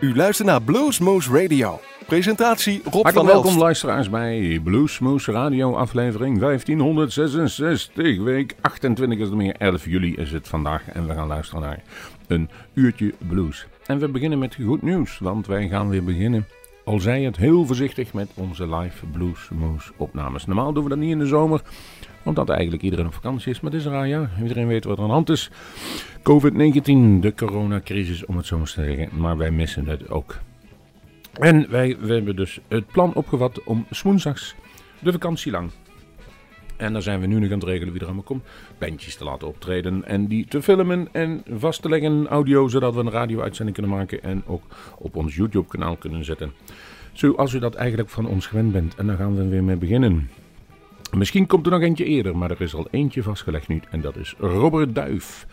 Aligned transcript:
U 0.00 0.16
luistert 0.16 0.48
naar 0.48 0.62
Bluesmoose 0.62 1.42
Radio. 1.42 1.80
Presentatie 2.06 2.80
Rob 2.84 2.92
Hartelijk 2.92 3.16
van 3.16 3.26
welkom 3.26 3.46
Elst. 3.46 3.58
luisteraars 3.58 4.10
bij 4.10 4.60
Bluesmoose 4.64 5.32
Radio 5.32 5.74
aflevering 5.74 6.38
1566. 6.38 8.18
Week 8.18 8.54
28 8.60 9.18
is 9.18 9.30
meer, 9.30 9.54
11 9.58 9.84
juli 9.84 10.14
is 10.14 10.32
het 10.32 10.48
vandaag 10.48 10.88
en 10.88 11.06
we 11.06 11.14
gaan 11.14 11.26
luisteren 11.26 11.62
naar 11.62 11.82
een 12.26 12.50
uurtje 12.74 13.14
blues. 13.28 13.66
En 13.86 13.98
we 13.98 14.08
beginnen 14.08 14.38
met 14.38 14.56
goed 14.64 14.82
nieuws, 14.82 15.18
want 15.18 15.46
wij 15.46 15.68
gaan 15.68 15.88
weer 15.88 16.04
beginnen, 16.04 16.46
al 16.84 17.00
zij 17.00 17.22
het 17.22 17.36
heel 17.36 17.66
voorzichtig, 17.66 18.12
met 18.12 18.30
onze 18.34 18.74
live 18.76 19.06
Bluesmoose 19.06 19.92
opnames. 19.96 20.46
Normaal 20.46 20.72
doen 20.72 20.82
we 20.82 20.88
dat 20.88 20.98
niet 20.98 21.10
in 21.10 21.18
de 21.18 21.26
zomer, 21.26 21.62
omdat 22.26 22.48
eigenlijk 22.48 22.82
iedereen 22.82 23.06
op 23.06 23.14
vakantie 23.14 23.52
is, 23.52 23.60
maar 23.60 23.72
het 23.72 23.80
is 23.80 23.86
raar 23.86 24.08
ja. 24.08 24.30
Iedereen 24.42 24.66
weet 24.66 24.84
wat 24.84 24.96
er 24.96 25.02
aan 25.02 25.08
de 25.08 25.14
hand 25.14 25.28
is. 25.28 25.50
COVID-19, 26.18 27.20
de 27.20 27.32
coronacrisis 27.36 28.24
om 28.24 28.36
het 28.36 28.46
zo 28.46 28.56
maar 28.58 28.66
te 28.66 28.72
zeggen, 28.72 29.08
maar 29.12 29.36
wij 29.36 29.50
missen 29.50 29.86
het 29.86 30.10
ook. 30.10 30.38
En 31.32 31.70
wij 31.70 31.96
hebben 32.06 32.36
dus 32.36 32.60
het 32.68 32.86
plan 32.86 33.14
opgevat 33.14 33.64
om 33.64 33.86
woensdags 34.02 34.54
de 34.98 35.12
vakantie 35.12 35.52
lang. 35.52 35.70
En 36.76 36.92
daar 36.92 37.02
zijn 37.02 37.20
we 37.20 37.26
nu 37.26 37.38
nog 37.38 37.50
aan 37.50 37.58
het 37.58 37.68
regelen 37.68 37.92
wie 37.92 38.00
er 38.00 38.06
allemaal 38.06 38.24
komt. 38.24 38.44
Bandjes 38.78 39.16
te 39.16 39.24
laten 39.24 39.48
optreden 39.48 40.04
en 40.04 40.26
die 40.26 40.46
te 40.46 40.62
filmen 40.62 41.08
en 41.12 41.42
vast 41.50 41.82
te 41.82 41.88
leggen 41.88 42.26
audio, 42.26 42.68
zodat 42.68 42.94
we 42.94 43.00
een 43.00 43.10
radio-uitzending 43.10 43.76
kunnen 43.76 43.96
maken 43.96 44.22
en 44.22 44.42
ook 44.46 44.62
op 44.98 45.16
ons 45.16 45.34
YouTube-kanaal 45.34 45.96
kunnen 45.96 46.24
zetten. 46.24 46.52
Zoals 47.12 47.52
u 47.52 47.58
dat 47.58 47.74
eigenlijk 47.74 48.10
van 48.10 48.26
ons 48.26 48.46
gewend 48.46 48.72
bent. 48.72 48.94
En 48.94 49.06
daar 49.06 49.16
gaan 49.16 49.36
we 49.36 49.48
weer 49.48 49.64
mee 49.64 49.76
beginnen. 49.76 50.30
Misschien 51.16 51.46
komt 51.46 51.66
er 51.66 51.72
nog 51.72 51.80
eentje 51.80 52.04
eerder, 52.04 52.36
maar 52.36 52.50
er 52.50 52.60
is 52.60 52.74
al 52.74 52.88
eentje 52.90 53.22
vastgelegd 53.22 53.68
nu 53.68 53.80
en 53.90 54.00
dat 54.00 54.16
is 54.16 54.34
Robert 54.38 54.94
Duif. 54.94 55.46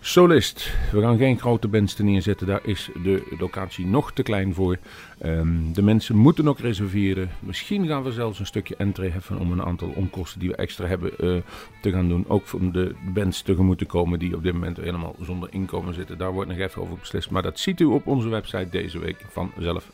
Solist. 0.00 0.74
We 0.92 1.00
gaan 1.00 1.18
geen 1.18 1.38
grote 1.38 1.68
bands 1.68 1.96
neerzetten. 1.96 2.46
Daar 2.46 2.60
is 2.62 2.90
de 3.02 3.36
locatie 3.38 3.86
nog 3.86 4.12
te 4.12 4.22
klein 4.22 4.54
voor. 4.54 4.76
Ehm, 5.18 5.72
de 5.72 5.82
mensen 5.82 6.16
moeten 6.16 6.44
nog 6.44 6.60
reserveren. 6.60 7.30
Misschien 7.40 7.86
gaan 7.86 8.02
we 8.02 8.12
zelfs 8.12 8.38
een 8.38 8.46
stukje 8.46 8.76
entree 8.76 9.10
heffen 9.10 9.38
om 9.38 9.52
een 9.52 9.62
aantal 9.62 9.92
onkosten 9.94 10.40
die 10.40 10.48
we 10.48 10.56
extra 10.56 10.86
hebben 10.86 11.18
eh, 11.18 11.36
te 11.80 11.90
gaan 11.90 12.08
doen. 12.08 12.24
Ook 12.28 12.52
om 12.52 12.72
de 12.72 12.94
bands 13.14 13.42
tegemoet 13.42 13.78
te 13.78 13.84
komen 13.84 14.18
die 14.18 14.36
op 14.36 14.42
dit 14.42 14.52
moment 14.52 14.76
helemaal 14.76 15.16
zonder 15.20 15.48
inkomen 15.52 15.94
zitten. 15.94 16.18
Daar 16.18 16.32
wordt 16.32 16.50
nog 16.50 16.58
even 16.58 16.82
over 16.82 16.98
beslist. 16.98 17.30
Maar 17.30 17.42
dat 17.42 17.58
ziet 17.58 17.80
u 17.80 17.84
op 17.84 18.06
onze 18.06 18.28
website 18.28 18.68
deze 18.70 18.98
week 18.98 19.24
vanzelf 19.28 19.90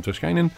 verschijnen. 0.00 0.52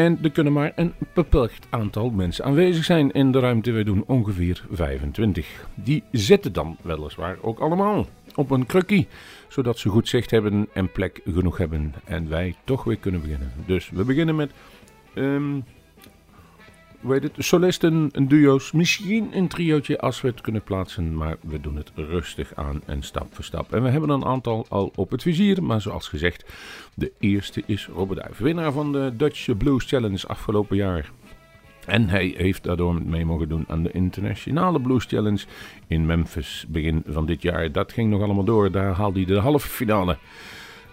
En 0.00 0.18
er 0.22 0.30
kunnen 0.30 0.52
maar 0.52 0.72
een 0.76 0.94
beperkt 1.14 1.66
aantal 1.70 2.10
mensen 2.10 2.44
aanwezig 2.44 2.84
zijn 2.84 3.10
in 3.10 3.32
de 3.32 3.38
ruimte. 3.38 3.70
We 3.70 3.84
doen 3.84 4.04
ongeveer 4.06 4.64
25. 4.70 5.68
Die 5.74 6.02
zitten 6.12 6.52
dan 6.52 6.76
weliswaar 6.82 7.36
ook 7.40 7.58
allemaal 7.58 8.06
op 8.34 8.50
een 8.50 8.66
krukkie. 8.66 9.08
Zodat 9.48 9.78
ze 9.78 9.88
goed 9.88 10.08
zicht 10.08 10.30
hebben 10.30 10.68
en 10.72 10.92
plek 10.92 11.20
genoeg 11.24 11.58
hebben. 11.58 11.94
En 12.04 12.28
wij 12.28 12.54
toch 12.64 12.84
weer 12.84 12.96
kunnen 12.96 13.20
beginnen. 13.20 13.52
Dus 13.66 13.90
we 13.90 14.04
beginnen 14.04 14.36
met... 14.36 14.50
ehm 15.14 15.58
heet 17.08 17.22
het? 17.22 17.32
Solisten, 17.38 18.08
een 18.12 18.28
duo's, 18.28 18.72
misschien 18.72 19.28
een 19.32 19.48
triootje 19.48 20.00
als 20.00 20.20
we 20.20 20.28
het 20.28 20.40
kunnen 20.40 20.62
plaatsen. 20.62 21.14
Maar 21.14 21.36
we 21.40 21.60
doen 21.60 21.76
het 21.76 21.92
rustig 21.94 22.54
aan 22.54 22.82
en 22.86 23.02
stap 23.02 23.34
voor 23.34 23.44
stap. 23.44 23.72
En 23.72 23.82
we 23.82 23.88
hebben 23.88 24.10
een 24.10 24.24
aantal 24.24 24.66
al 24.68 24.92
op 24.94 25.10
het 25.10 25.22
vizier. 25.22 25.62
Maar 25.62 25.80
zoals 25.80 26.08
gezegd, 26.08 26.44
de 26.94 27.12
eerste 27.18 27.62
is 27.66 27.86
Robert. 27.86 28.38
Winnaar 28.38 28.72
van 28.72 28.92
de 28.92 29.12
Dutch 29.16 29.56
Blues 29.56 29.84
Challenge 29.84 30.26
afgelopen 30.26 30.76
jaar. 30.76 31.10
En 31.86 32.08
hij 32.08 32.34
heeft 32.36 32.62
daardoor 32.62 33.02
mee 33.02 33.24
mogen 33.24 33.48
doen 33.48 33.64
aan 33.68 33.82
de 33.82 33.90
Internationale 33.90 34.80
Blues 34.80 35.04
Challenge 35.04 35.44
in 35.86 36.06
Memphis 36.06 36.64
begin 36.68 37.02
van 37.06 37.26
dit 37.26 37.42
jaar. 37.42 37.72
Dat 37.72 37.92
ging 37.92 38.10
nog 38.10 38.22
allemaal 38.22 38.44
door. 38.44 38.70
Daar 38.70 38.94
haalde 38.94 39.18
hij 39.18 39.34
de 39.34 39.38
halve 39.38 39.68
finale. 39.68 40.18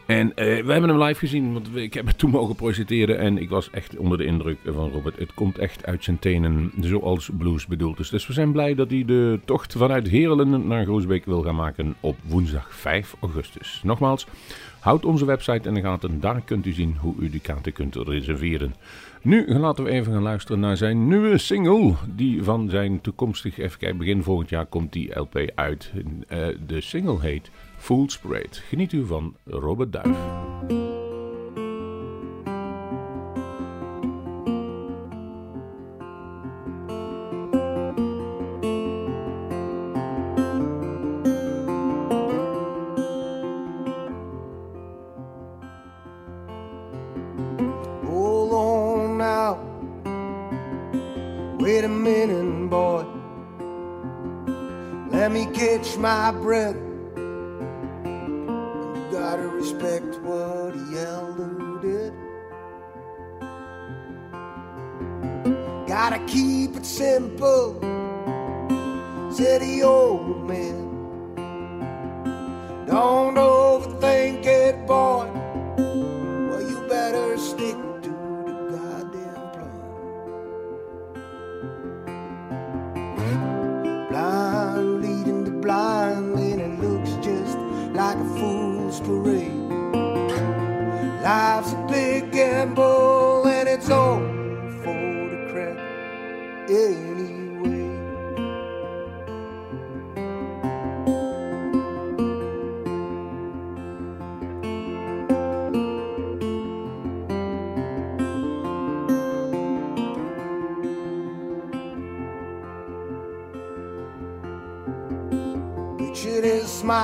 En 0.07 0.35
eh, 0.35 0.45
we 0.45 0.71
hebben 0.71 0.89
hem 0.89 1.03
live 1.03 1.19
gezien, 1.19 1.53
want 1.53 1.75
ik 1.75 1.93
heb 1.93 2.07
het 2.07 2.17
toen 2.17 2.29
mogen 2.29 2.55
presenteren 2.55 3.19
en 3.19 3.37
ik 3.37 3.49
was 3.49 3.69
echt 3.69 3.97
onder 3.97 4.17
de 4.17 4.25
indruk 4.25 4.57
van 4.65 4.91
Robert. 4.91 5.19
Het 5.19 5.33
komt 5.33 5.57
echt 5.57 5.85
uit 5.85 6.03
zijn 6.03 6.19
tenen, 6.19 6.71
zoals 6.79 7.29
blues 7.37 7.65
bedoeld 7.65 7.99
is. 7.99 8.09
Dus 8.09 8.27
we 8.27 8.33
zijn 8.33 8.51
blij 8.51 8.75
dat 8.75 8.89
hij 8.89 9.05
de 9.05 9.39
tocht 9.45 9.73
vanuit 9.73 10.07
Heerlen 10.07 10.67
naar 10.67 10.83
Groesbeek 10.83 11.25
wil 11.25 11.41
gaan 11.41 11.55
maken 11.55 11.95
op 11.99 12.17
woensdag 12.27 12.75
5 12.75 13.15
augustus. 13.21 13.81
Nogmaals, 13.83 14.27
houd 14.79 15.05
onze 15.05 15.25
website 15.25 15.67
in 15.67 15.73
de 15.73 15.81
gaten, 15.81 16.19
daar 16.19 16.41
kunt 16.45 16.65
u 16.65 16.71
zien 16.71 16.95
hoe 16.99 17.15
u 17.19 17.29
die 17.29 17.41
kaarten 17.41 17.73
kunt 17.73 17.95
reserveren. 17.95 18.75
Nu 19.21 19.57
laten 19.57 19.83
we 19.83 19.89
even 19.89 20.13
gaan 20.13 20.21
luisteren 20.21 20.59
naar 20.59 20.77
zijn 20.77 21.07
nieuwe 21.07 21.37
single, 21.37 21.93
die 22.15 22.43
van 22.43 22.69
zijn 22.69 23.01
toekomstig, 23.01 23.57
even 23.57 23.79
kijken, 23.79 23.97
begin 23.97 24.23
volgend 24.23 24.49
jaar 24.49 24.65
komt 24.65 24.93
die 24.93 25.19
LP 25.19 25.51
uit. 25.55 25.91
Eh, 26.27 26.47
de 26.67 26.81
single 26.81 27.19
heet 27.21 27.51
Fool's 27.87 28.17
Parade. 28.17 28.61
Geniet 28.69 28.93
u 28.93 29.05
van 29.05 29.35
Robert 29.45 29.91
Duif. 29.91 30.96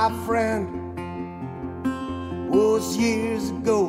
My 0.03 0.25
friend, 0.25 0.67
was 2.49 2.97
years 2.97 3.51
ago. 3.51 3.87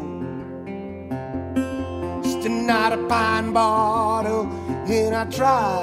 Just 2.22 2.48
night 2.48 2.92
a 2.92 2.98
pine 3.08 3.52
bottle, 3.52 4.46
and 4.86 5.12
I 5.12 5.24
try 5.24 5.82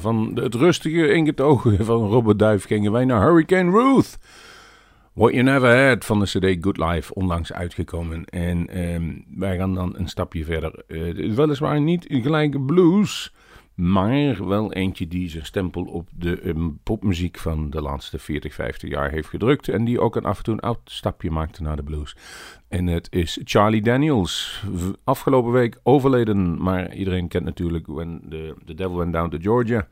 van 0.00 0.30
het 0.34 0.54
rustige 0.54 1.12
ingetogen 1.12 1.84
van 1.84 2.08
Robert 2.08 2.38
Duif 2.38 2.66
gingen 2.66 2.92
wij 2.92 3.04
naar 3.04 3.22
Hurricane 3.22 3.70
Ruth. 3.70 4.18
What 5.12 5.32
You 5.32 5.42
Never 5.42 5.88
Had 5.88 6.04
van 6.04 6.18
de 6.20 6.24
CD 6.24 6.64
Good 6.64 6.76
Life, 6.76 7.14
onlangs 7.14 7.52
uitgekomen. 7.52 8.24
En 8.24 8.68
ehm, 8.68 9.12
wij 9.36 9.56
gaan 9.56 9.74
dan 9.74 9.94
een 9.96 10.08
stapje 10.08 10.44
verder. 10.44 10.82
Eh, 10.86 11.34
weliswaar 11.34 11.80
niet 11.80 12.06
gelijk 12.08 12.66
blues, 12.66 13.34
maar 13.74 14.46
wel 14.46 14.72
eentje 14.72 15.08
die 15.08 15.28
zijn 15.28 15.44
stempel 15.44 15.82
op 15.84 16.08
de 16.12 16.48
um, 16.48 16.78
popmuziek 16.82 17.38
van 17.38 17.70
de 17.70 17.82
laatste 17.82 18.18
40, 18.18 18.54
50 18.54 18.90
jaar 18.90 19.10
heeft 19.10 19.28
gedrukt. 19.28 19.68
En 19.68 19.84
die 19.84 20.00
ook 20.00 20.16
een 20.16 20.24
af 20.24 20.38
en 20.38 20.44
toe 20.44 20.54
een 20.54 20.60
oud 20.60 20.80
stapje 20.84 21.30
maakte 21.30 21.62
naar 21.62 21.76
de 21.76 21.82
blues. 21.82 22.16
En 22.68 22.86
het 22.86 23.06
is 23.10 23.40
Charlie 23.44 23.82
Daniels. 23.82 24.64
Afgelopen 25.04 25.52
week 25.52 25.78
overleden, 25.82 26.62
maar 26.62 26.94
iedereen 26.94 27.28
kent 27.28 27.44
natuurlijk 27.44 27.86
When 27.86 28.22
the, 28.28 28.54
the 28.64 28.74
Devil 28.74 28.96
Went 28.96 29.12
Down 29.12 29.30
to 29.30 29.38
Georgia. 29.40 29.88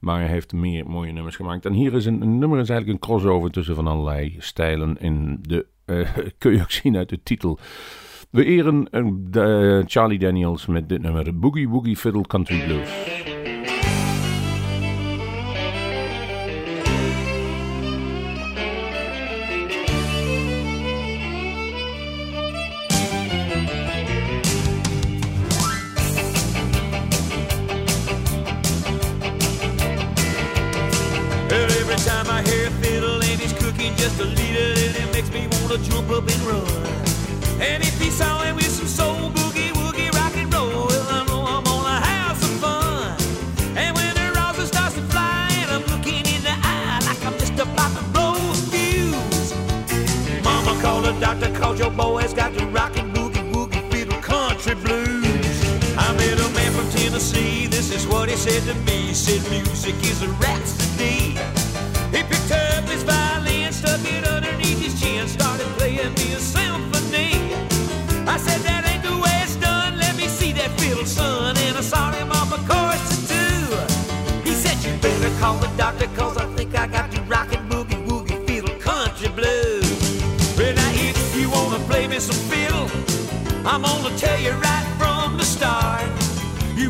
Maar 0.00 0.18
hij 0.18 0.28
heeft 0.28 0.52
meer 0.52 0.86
mooie 0.86 1.12
nummers 1.12 1.36
gemaakt. 1.36 1.66
En 1.66 1.72
hier 1.72 1.94
is 1.94 2.06
een, 2.06 2.38
nummer 2.38 2.60
is 2.60 2.68
eigenlijk 2.68 2.88
een 2.88 3.08
crossover 3.08 3.50
tussen 3.50 3.74
van 3.74 3.86
allerlei 3.86 4.36
stijlen. 4.38 4.96
In 5.00 5.38
de, 5.42 5.66
uh, 5.86 6.08
kun 6.38 6.52
je 6.52 6.60
ook 6.60 6.70
zien 6.70 6.96
uit 6.96 7.08
de 7.08 7.22
titel. 7.22 7.58
We 8.32 8.44
eren 8.44 8.88
uh, 9.36 9.82
Charlie 9.86 10.18
Daniels 10.18 10.66
met 10.66 10.88
dit 10.88 11.02
nummer, 11.02 11.38
Boogie 11.38 11.68
Woogie 11.68 11.96
Fiddle 11.96 12.26
Country 12.26 12.64
Blues. 12.64 13.31
Tennessee, 57.12 57.66
this 57.66 57.90
is 57.92 58.06
what 58.06 58.30
he 58.30 58.36
said 58.36 58.62
to 58.62 58.74
me. 58.86 59.08
He 59.08 59.12
said 59.12 59.42
music 59.50 59.94
is 59.96 60.22
a 60.22 60.28
rhapsody. 60.40 61.36
He 62.08 62.22
picked 62.24 62.50
up 62.50 62.88
his 62.88 63.02
violin, 63.02 63.70
stuck 63.70 64.00
it 64.02 64.26
underneath 64.26 64.80
his 64.80 64.98
chin, 64.98 65.28
started 65.28 65.66
playing 65.76 66.14
me 66.14 66.32
a 66.32 66.40
symphony. 66.40 67.52
I 68.26 68.38
said, 68.38 68.62
that 68.62 68.88
ain't 68.88 69.02
the 69.02 69.14
way 69.20 69.42
it's 69.44 69.56
done, 69.56 69.98
let 69.98 70.16
me 70.16 70.26
see 70.26 70.52
that 70.52 70.70
fiddle, 70.80 71.04
son. 71.04 71.54
And 71.58 71.76
I 71.76 71.82
saw 71.82 72.12
him 72.12 72.32
off 72.32 72.50
a 72.50 72.56
chorus 72.64 73.04
or 73.12 73.28
two. 73.28 74.48
He 74.48 74.54
said, 74.54 74.82
you 74.82 74.98
better 75.02 75.38
call 75.38 75.58
the 75.58 75.68
doctor, 75.76 76.06
cause 76.16 76.38
I 76.38 76.46
think 76.56 76.74
I 76.74 76.86
got 76.86 77.12
you 77.12 77.20
rockin' 77.24 77.68
boogie 77.68 78.02
woogie 78.06 78.42
fiddle 78.46 78.74
country 78.80 79.28
blues. 79.28 79.84
Well, 80.56 80.74
now 80.74 80.90
if 80.94 81.36
you 81.36 81.50
wanna 81.50 81.84
play 81.84 82.08
me 82.08 82.18
some 82.20 82.40
fiddle, 82.48 82.88
I'm 83.66 83.82
gonna 83.82 84.16
tell 84.16 84.40
you 84.40 84.52
right 84.52 84.91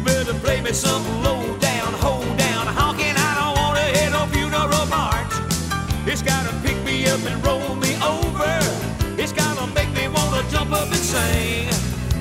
better 0.05 0.35
play 0.35 0.61
me 0.61 0.73
some 0.73 1.05
low 1.23 1.57
down, 1.59 1.93
hold 1.95 2.37
down, 2.37 2.67
honking. 2.67 3.17
I 3.17 3.31
don't 3.41 3.55
wanna 3.61 3.87
hit 3.97 4.11
no 4.11 4.27
funeral 4.27 4.87
march. 4.87 5.33
It's 6.07 6.23
gotta 6.23 6.53
pick 6.63 6.77
me 6.85 7.07
up 7.07 7.21
and 7.25 7.45
roll 7.45 7.75
me 7.77 7.95
over. 8.03 8.53
It's 9.21 9.33
gotta 9.33 9.67
make 9.75 9.91
me 9.95 10.09
wanna 10.09 10.43
jump 10.51 10.73
up 10.73 10.89
and 10.89 11.05
sing. 11.13 11.69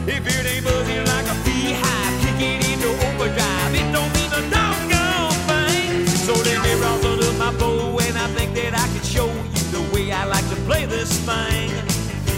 If 0.08 0.24
it 0.26 0.46
ain't 0.46 0.66
buzzing 0.66 1.06
like 1.14 1.28
a 1.34 1.36
beehive, 1.46 2.14
kicking 2.24 2.62
into 2.72 2.90
overdrive, 3.08 3.74
it 3.74 3.88
don't 3.92 4.12
mean 4.18 4.32
a 4.40 4.44
doggone 4.50 5.40
thing. 5.50 6.08
So 6.08 6.34
let 6.34 6.60
me 6.64 6.74
round 6.82 7.06
up 7.06 7.36
my 7.38 7.52
bow, 7.58 8.00
and 8.00 8.18
I 8.18 8.28
think 8.38 8.54
that 8.56 8.74
I 8.74 8.88
can 8.94 9.04
show 9.04 9.28
you 9.28 9.64
the 9.76 9.84
way 9.94 10.12
I 10.12 10.26
like 10.26 10.48
to 10.50 10.58
play 10.68 10.86
this 10.86 11.12
thing. 11.30 11.72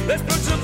Let's 0.08 0.24
put 0.24 0.40
some 0.40 0.60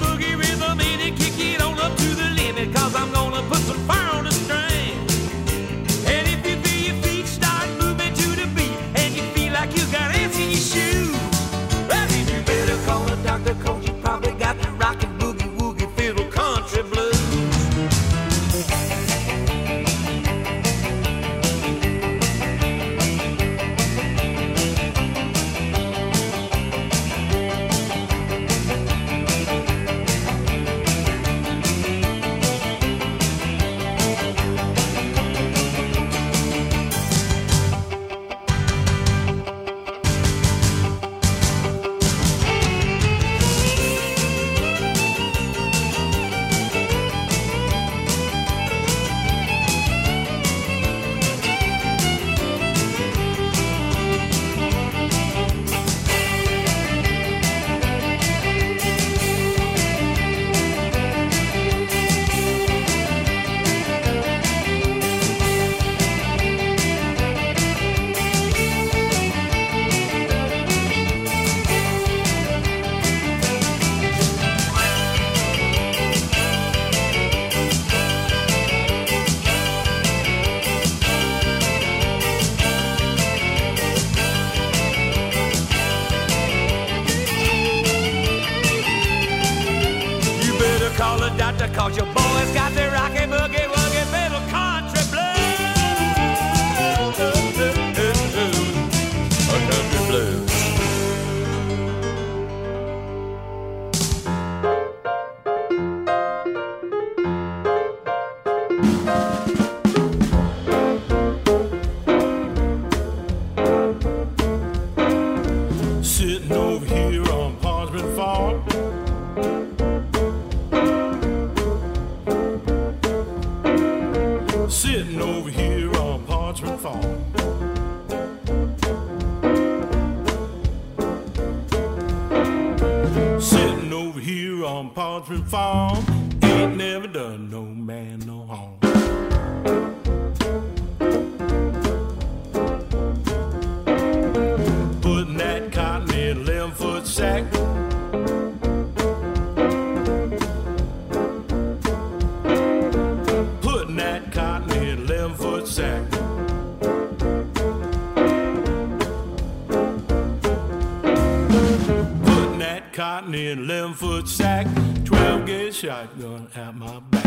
in 163.50 163.64
11 163.64 163.96
foot 163.96 164.28
sack, 164.28 164.68
12 165.06 165.46
gauge 165.48 165.76
shotgun 165.76 166.48
at 166.56 166.76
my 166.76 167.00
back. 167.00 167.26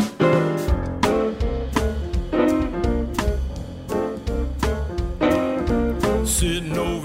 sitting 6.25 6.77
over 6.79 7.02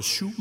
Euh, 0.00 0.02
reçu 0.02 0.32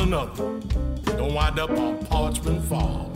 another. 0.00 0.60
Don't 1.16 1.34
wind 1.34 1.58
up 1.58 1.70
on 1.70 1.98
Parchment 2.06 2.64
Farm. 2.64 3.07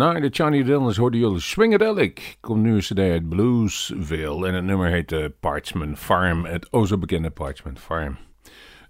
Ja, 0.00 0.12
na 0.12 0.20
de 0.20 0.28
Johnny 0.28 0.62
Dillons 0.62 0.96
hoorden 0.96 1.20
jullie 1.20 1.40
Swingadelic. 1.40 2.36
Komt 2.40 2.62
nu 2.62 2.74
een 2.74 2.78
cd 2.78 2.98
uit 2.98 3.28
Bluesville 3.28 4.46
en 4.46 4.54
het 4.54 4.64
nummer 4.64 4.90
heet 4.90 5.12
eh, 5.12 5.24
Parchment 5.40 5.98
Farm. 5.98 6.44
Het 6.44 6.72
o 6.72 6.84
zo 6.84 6.98
bekende 6.98 7.30
Parchment 7.30 7.78
Farm. 7.78 8.16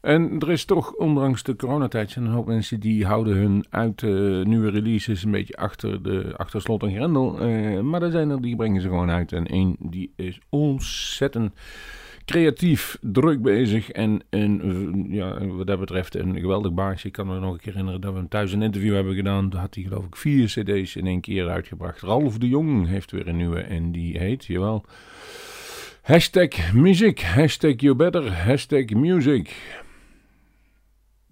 En 0.00 0.38
er 0.38 0.50
is 0.50 0.64
toch, 0.64 0.92
ondanks 0.92 1.42
de 1.42 1.56
coronatijd, 1.56 2.10
zijn 2.10 2.24
een 2.24 2.32
hoop 2.32 2.46
mensen 2.46 2.80
die 2.80 3.06
houden 3.06 3.36
hun 3.36 3.64
uit 3.70 4.02
uh, 4.02 4.44
nieuwe 4.44 4.70
releases 4.70 5.24
een 5.24 5.30
beetje 5.30 5.56
achter, 5.56 6.02
de, 6.02 6.34
achter 6.36 6.60
slot 6.60 6.82
en 6.82 6.94
grendel. 6.94 7.48
Uh, 7.48 7.80
maar 7.80 8.02
er 8.02 8.10
zijn 8.10 8.30
er 8.30 8.42
die 8.42 8.56
brengen 8.56 8.80
ze 8.80 8.88
gewoon 8.88 9.10
uit. 9.10 9.32
En 9.32 9.46
één 9.46 9.76
die 9.78 10.12
is 10.16 10.40
ontzettend 10.48 11.52
creatief, 12.30 12.98
druk 13.00 13.42
bezig 13.42 13.90
en 13.90 14.20
een, 14.30 15.06
ja, 15.08 15.46
wat 15.46 15.66
dat 15.66 15.80
betreft 15.80 16.14
een 16.14 16.40
geweldig 16.40 16.72
baasje. 16.72 17.06
Ik 17.06 17.12
kan 17.12 17.26
me 17.26 17.38
nog 17.38 17.52
een 17.52 17.58
keer 17.58 17.72
herinneren 17.72 18.00
dat 18.00 18.12
we 18.12 18.18
hem 18.18 18.28
thuis 18.28 18.52
een 18.52 18.62
interview 18.62 18.94
hebben 18.94 19.14
gedaan. 19.14 19.50
Daar 19.50 19.60
had 19.60 19.74
hij 19.74 19.84
geloof 19.84 20.04
ik 20.04 20.16
vier 20.16 20.46
cd's 20.46 20.96
in 20.96 21.06
één 21.06 21.20
keer 21.20 21.48
uitgebracht. 21.48 22.00
Ralf 22.00 22.38
de 22.38 22.48
Jong 22.48 22.88
heeft 22.88 23.10
weer 23.10 23.28
een 23.28 23.36
nieuwe 23.36 23.60
en 23.60 23.92
die 23.92 24.18
heet, 24.18 24.44
jawel, 24.44 24.84
hashtag 26.02 26.72
muziek, 26.72 27.20
hashtag 27.20 27.74
you 27.76 27.94
better, 27.94 28.32
hashtag 28.32 28.88
music. 28.88 29.56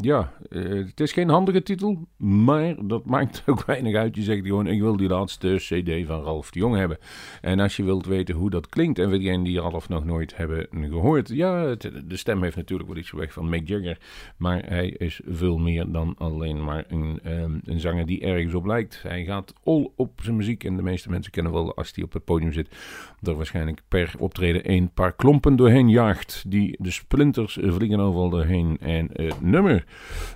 Ja, 0.00 0.32
uh, 0.50 0.86
het 0.86 1.00
is 1.00 1.12
geen 1.12 1.28
handige 1.28 1.62
titel, 1.62 2.08
maar 2.16 2.74
dat 2.86 3.04
maakt 3.14 3.42
ook 3.46 3.64
weinig 3.64 3.94
uit. 3.94 4.16
Je 4.16 4.22
zegt 4.22 4.46
gewoon, 4.46 4.66
ik 4.66 4.80
wil 4.80 4.96
die 4.96 5.08
laatste 5.08 5.54
cd 5.56 6.06
van 6.06 6.22
Ralf 6.22 6.50
de 6.50 6.58
Jong 6.58 6.76
hebben. 6.76 6.98
En 7.40 7.60
als 7.60 7.76
je 7.76 7.84
wilt 7.84 8.06
weten 8.06 8.34
hoe 8.34 8.50
dat 8.50 8.68
klinkt, 8.68 8.98
en 8.98 9.08
voor 9.08 9.18
diegenen 9.18 9.44
die 9.44 9.60
Ralf 9.60 9.88
nog 9.88 10.04
nooit 10.04 10.36
hebben 10.36 10.66
gehoord. 10.70 11.28
Ja, 11.28 11.74
de 12.04 12.16
stem 12.16 12.42
heeft 12.42 12.56
natuurlijk 12.56 12.88
wel 12.88 12.98
iets 12.98 13.10
weg 13.10 13.32
van 13.32 13.48
Mick 13.48 13.68
Jagger. 13.68 13.98
Maar 14.36 14.62
hij 14.66 14.88
is 14.88 15.20
veel 15.26 15.58
meer 15.58 15.90
dan 15.92 16.14
alleen 16.18 16.64
maar 16.64 16.84
een, 16.88 17.20
um, 17.24 17.60
een 17.64 17.80
zanger 17.80 18.06
die 18.06 18.20
ergens 18.20 18.54
op 18.54 18.66
lijkt. 18.66 19.02
Hij 19.02 19.24
gaat 19.24 19.52
all 19.64 19.90
op 19.96 20.20
zijn 20.22 20.36
muziek. 20.36 20.64
En 20.64 20.76
de 20.76 20.82
meeste 20.82 21.10
mensen 21.10 21.32
kennen 21.32 21.52
wel, 21.52 21.74
als 21.74 21.92
hij 21.94 22.04
op 22.04 22.12
het 22.12 22.24
podium 22.24 22.52
zit, 22.52 22.76
er 23.22 23.36
waarschijnlijk 23.36 23.82
per 23.88 24.14
optreden 24.18 24.70
een 24.70 24.90
paar 24.94 25.12
klompen 25.12 25.56
doorheen 25.56 25.88
jaagt. 25.88 26.44
Die 26.48 26.76
de 26.78 26.90
splinters 26.90 27.58
vliegen 27.62 28.00
overal 28.00 28.30
doorheen. 28.30 28.78
En 28.80 29.08
het 29.12 29.40
nummer 29.40 29.86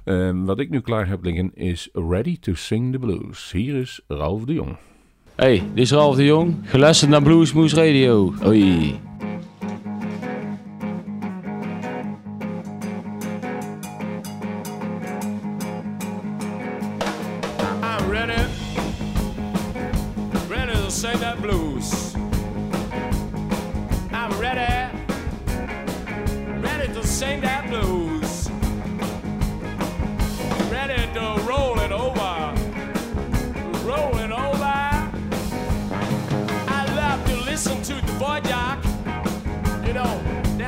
Um, 0.04 0.44
wat 0.44 0.58
ik 0.58 0.70
nu 0.70 0.80
klaar 0.80 1.08
heb 1.08 1.24
liggen 1.24 1.50
is 1.54 1.88
Ready 1.92 2.38
to 2.40 2.54
Sing 2.54 2.92
the 2.92 2.98
Blues. 2.98 3.52
Hier 3.52 3.74
is 3.74 4.00
Ralf 4.08 4.44
de 4.44 4.52
Jong. 4.52 4.76
Hey, 5.34 5.62
dit 5.74 5.84
is 5.84 5.90
Ralf 5.90 6.16
de 6.16 6.24
Jong. 6.24 6.56
Geluisterd 6.62 7.10
naar 7.10 7.22
Bluesmoose 7.22 7.76
Radio. 7.76 8.34
Hoi. 8.40 9.00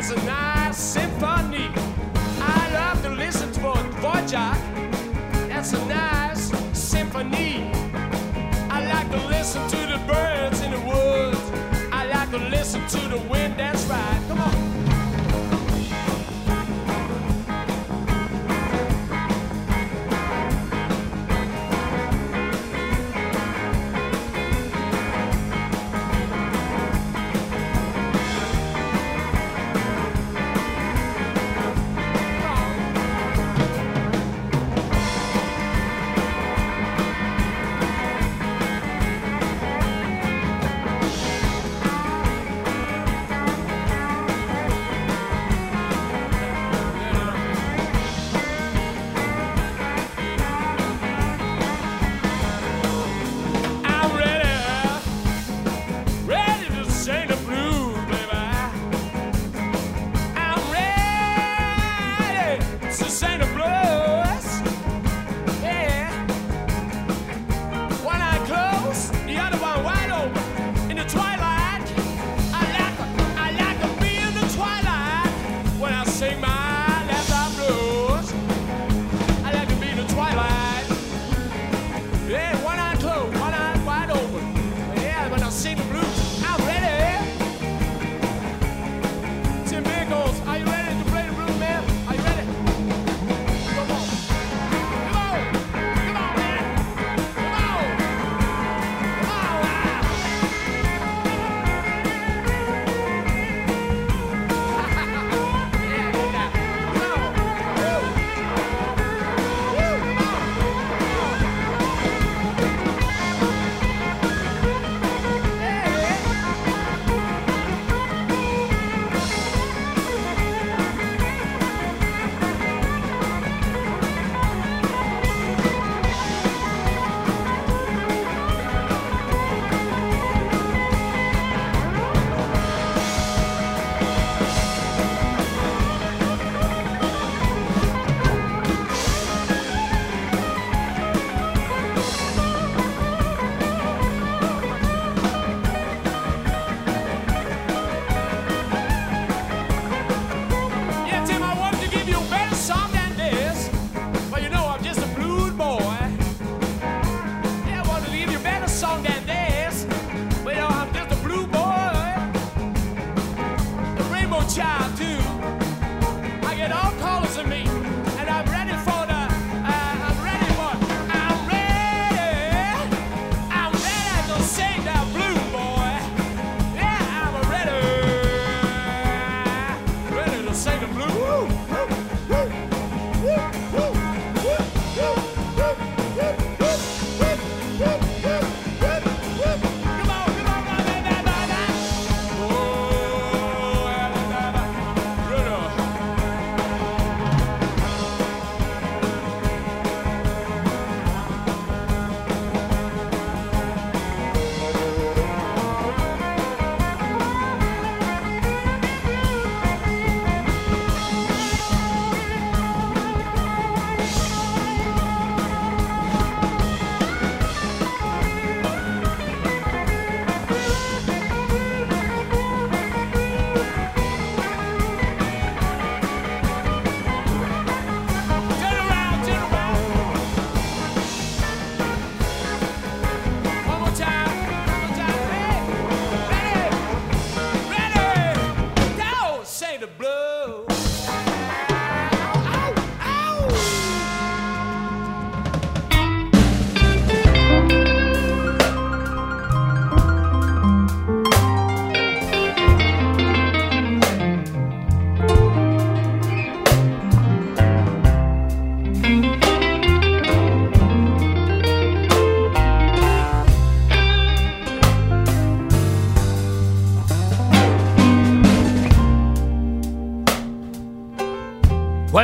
That's 0.07 0.23
a 0.23 0.27
nice 0.27 0.77
symphony. 0.77 1.71
I 2.39 2.71
love 2.75 3.03
to 3.05 3.09
listen 3.09 3.51
to 3.53 3.61
boy 4.03 4.27
jock. 4.27 4.59
That's 5.49 5.73
a 5.73 5.83
nice 5.87 6.53
symphony. 6.79 7.71
I 8.69 8.85
like 8.87 9.11
to 9.13 9.27
listen 9.29 9.67
to 9.67 9.77
the 9.77 9.99
birds 10.07 10.61
in 10.61 10.73
the 10.73 10.81
woods. 10.81 11.41
I 11.91 12.05
like 12.07 12.31
to 12.33 12.39
listen 12.51 12.87
to 12.87 13.09
the 13.09 13.19
wind 13.31 13.55
that's 13.57 13.87
right. 13.87 14.44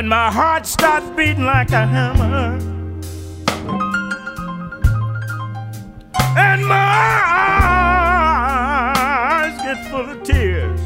When 0.01 0.09
my 0.09 0.31
heart 0.31 0.65
starts 0.65 1.07
beating 1.11 1.45
like 1.45 1.69
a 1.69 1.85
hammer. 1.85 2.57
And 6.35 6.65
my 6.65 7.21
eyes 9.45 9.55
get 9.61 9.77
full 9.91 10.09
of 10.09 10.23
tears. 10.23 10.79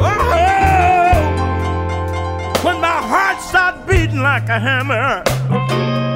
Oh, 0.00 0.18
when 2.64 2.80
my 2.80 3.00
heart 3.12 3.40
starts 3.40 3.78
beating 3.86 4.18
like 4.18 4.48
a 4.48 4.58
hammer. 4.58 6.07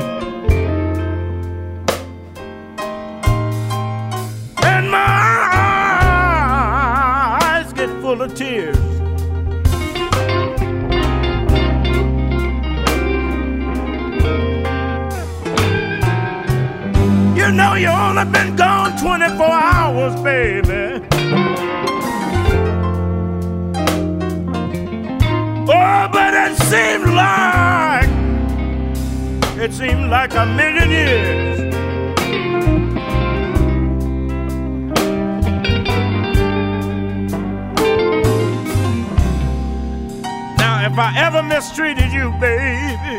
Of 8.22 8.34
tears. 8.36 8.76
You 17.36 17.50
know 17.50 17.74
you 17.74 17.88
only 17.88 18.24
been 18.30 18.54
gone 18.54 18.96
24 19.00 19.46
hours, 19.46 20.14
baby. 20.22 21.04
Oh, 25.68 26.08
but 26.12 26.34
it 26.34 26.56
seemed 26.70 27.14
like 27.14 28.08
it 29.58 29.72
seemed 29.72 30.10
like 30.10 30.34
a 30.34 30.46
million 30.46 30.90
years. 30.90 31.71
If 40.92 40.98
I 40.98 41.16
ever 41.16 41.42
mistreated 41.42 42.12
you, 42.12 42.30
baby. 42.38 43.16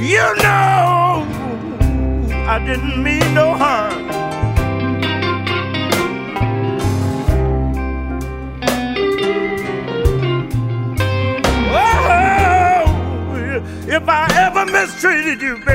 You 0.00 0.34
know 0.42 1.24
I 2.48 2.58
didn't 2.66 3.00
mean 3.04 3.34
no 3.34 3.54
harm. 3.54 4.10
Oh, 11.70 12.34
if 13.86 14.08
I 14.08 14.26
ever 14.34 14.66
mistreated 14.66 15.40
you, 15.40 15.58
baby. 15.58 15.73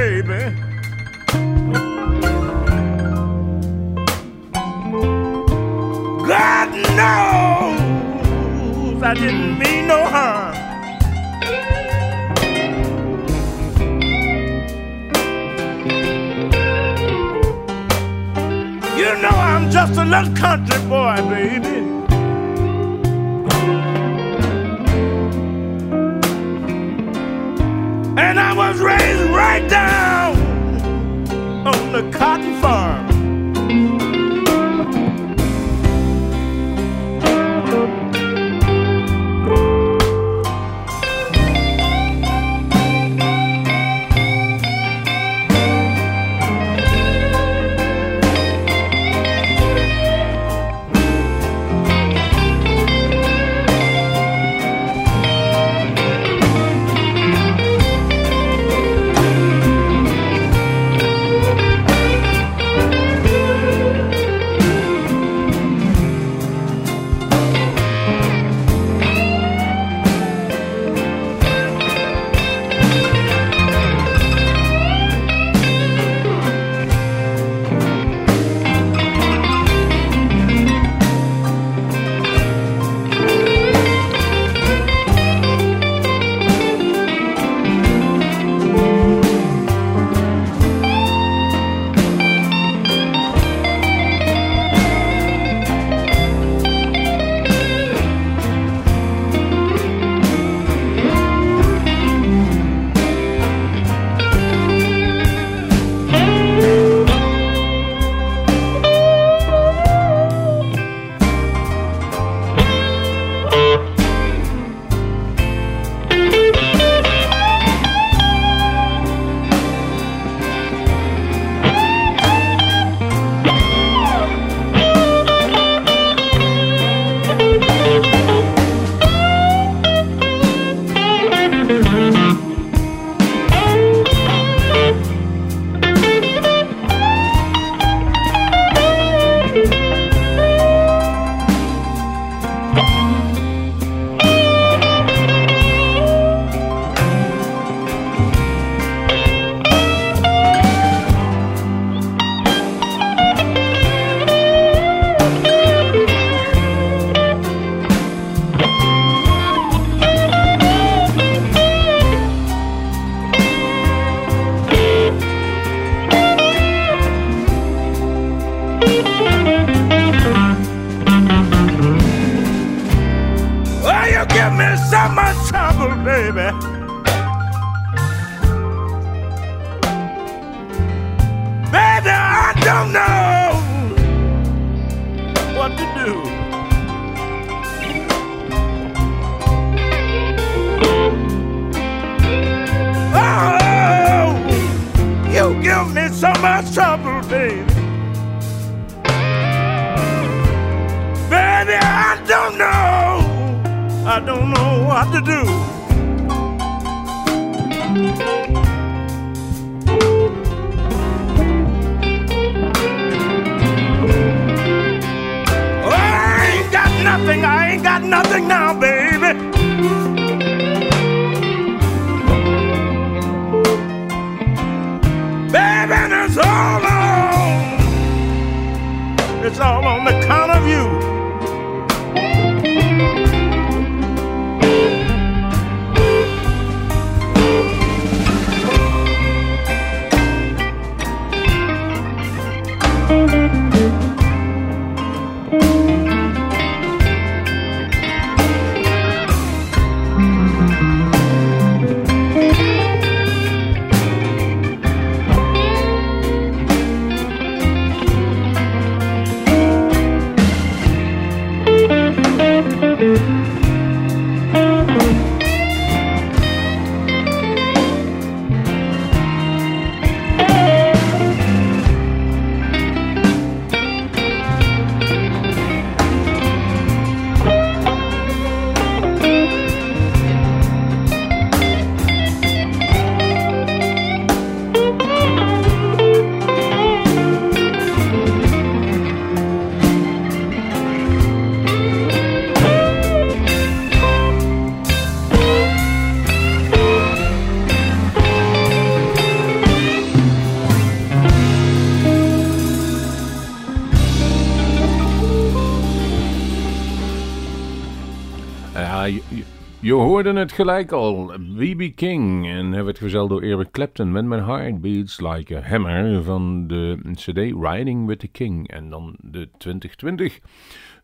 Je- 310.00 310.06
je 310.06 310.10
hoorde 310.12 310.34
het 310.34 310.52
gelijk 310.52 310.92
al. 310.92 311.26
B.B. 311.58 311.96
King. 311.96 312.48
En 312.50 312.72
hij 312.72 312.84
werd 312.84 312.98
gezeld 312.98 313.30
door 313.30 313.42
Eric 313.42 313.72
Clapton. 313.72 314.12
When 314.12 314.28
my 314.28 314.38
heart 314.40 314.82
beats 314.82 315.20
like 315.22 315.58
a 315.58 315.62
hammer. 315.62 316.24
Van 316.24 316.68
de 316.68 317.00
CD 317.14 317.38
Riding 317.38 318.08
with 318.08 318.20
the 318.20 318.28
King. 318.28 318.68
En 318.72 318.90
dan 318.90 319.16
de 319.22 319.50
2020. 319.58 320.40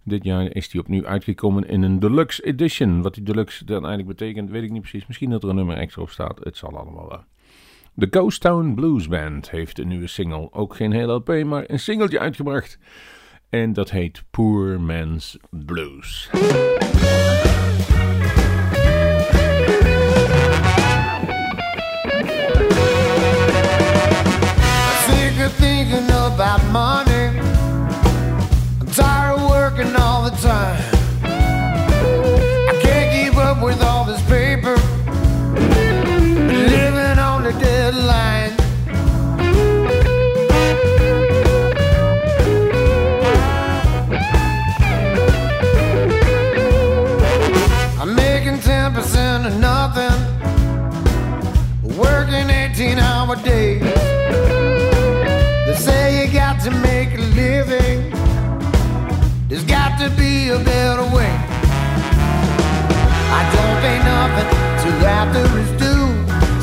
Dit 0.03 0.23
jaar 0.23 0.55
is 0.55 0.69
die 0.69 0.81
opnieuw 0.81 1.05
uitgekomen 1.05 1.67
in 1.67 1.81
een 1.81 1.99
deluxe 1.99 2.43
edition. 2.45 3.01
Wat 3.01 3.13
die 3.13 3.23
deluxe 3.23 3.65
dan 3.65 3.85
eigenlijk 3.85 4.17
betekent, 4.17 4.49
weet 4.49 4.63
ik 4.63 4.71
niet 4.71 4.81
precies. 4.81 5.07
Misschien 5.07 5.29
dat 5.29 5.43
er 5.43 5.49
een 5.49 5.55
nummer 5.55 5.77
extra 5.77 6.01
op 6.01 6.09
staat. 6.09 6.39
Het 6.43 6.57
zal 6.57 6.77
allemaal 6.77 7.07
wel. 7.07 7.23
De 7.93 8.07
Ghost 8.09 8.41
Town 8.41 8.73
Blues 8.73 9.07
Band 9.07 9.51
heeft 9.51 9.79
een 9.79 9.87
nieuwe 9.87 10.07
single. 10.07 10.47
Ook 10.53 10.75
geen 10.75 10.91
hele 10.91 11.13
LP, 11.13 11.43
maar 11.45 11.63
een 11.67 11.79
singeltje 11.79 12.19
uitgebracht. 12.19 12.79
En 13.49 13.73
dat 13.73 13.91
heet 13.91 14.23
Poor 14.31 14.81
Man's 14.81 15.37
Blues. 15.49 16.29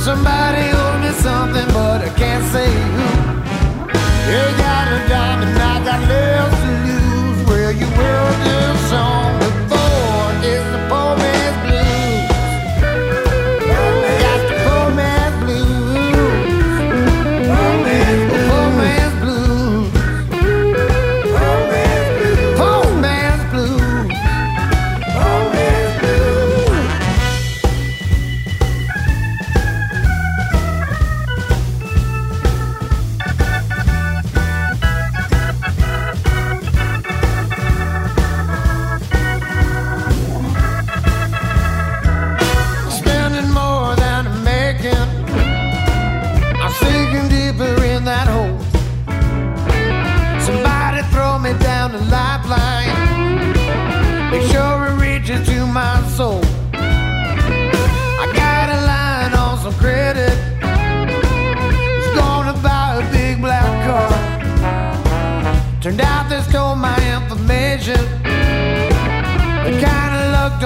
Somebody 0.03 0.65
owes 0.73 1.01
me 1.01 1.11
something, 1.23 1.69
but 1.69 2.03
I 2.03 2.09
can't 2.17 2.45
say 2.51 2.67
who. 2.67 3.07
You 4.33 4.43
got 4.59 4.89
a 4.91 4.99
dime 5.09 5.43
and 5.47 5.57
I 5.57 5.85
got 5.85 6.01
less 6.09 6.51
to 6.63 6.73
lose. 6.89 7.47
Well, 7.47 7.71
you 7.71 7.87
will 7.87 8.33
this 8.43 8.91
song 8.91 9.32